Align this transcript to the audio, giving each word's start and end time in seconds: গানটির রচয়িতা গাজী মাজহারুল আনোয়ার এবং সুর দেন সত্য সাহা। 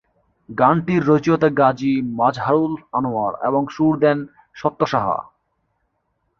গানটির 0.49 1.01
রচয়িতা 1.07 1.49
গাজী 1.59 1.93
মাজহারুল 2.19 2.73
আনোয়ার 2.93 3.33
এবং 3.47 3.61
সুর 3.69 3.93
দেন 3.99 4.17
সত্য 4.55 4.81
সাহা। 4.85 5.17